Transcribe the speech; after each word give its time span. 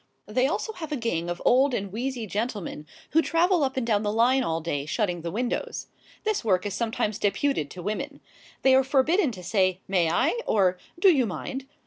They 0.25 0.45
have 0.45 0.51
also 0.53 0.73
a 0.81 0.95
gang 0.97 1.29
of 1.29 1.43
old 1.45 1.75
and 1.75 1.91
wheezy 1.93 2.25
gentlemen 2.25 2.87
who 3.11 3.21
travel 3.21 3.63
up 3.63 3.77
and 3.77 3.85
down 3.85 4.01
the 4.01 4.11
line 4.11 4.41
all 4.43 4.59
day 4.59 4.87
shutting 4.87 5.21
the 5.21 5.29
windows. 5.29 5.89
This 6.23 6.43
work 6.43 6.65
is 6.65 6.73
sometimes 6.73 7.19
deputed 7.19 7.69
to 7.69 7.83
women. 7.83 8.19
They 8.63 8.73
are 8.73 8.83
forbidden 8.83 9.29
to 9.33 9.43
say 9.43 9.81
"May 9.87 10.09
I?" 10.09 10.39
or 10.47 10.79
"Do 10.99 11.11
you 11.13 11.27
mind?" 11.27 11.67